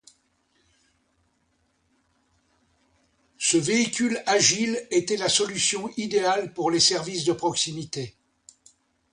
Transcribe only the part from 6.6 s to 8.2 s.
les services de proximité.